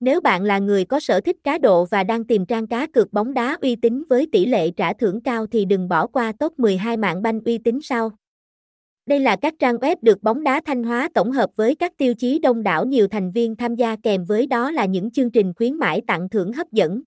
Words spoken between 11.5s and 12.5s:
với các tiêu chí